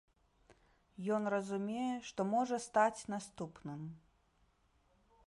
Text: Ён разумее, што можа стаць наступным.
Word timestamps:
Ён 1.17 1.23
разумее, 1.33 1.93
што 2.11 2.21
можа 2.33 2.57
стаць 2.67 3.01
наступным. 3.15 3.81